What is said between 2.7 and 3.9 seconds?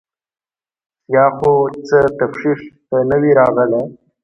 ته نه وي راغلی.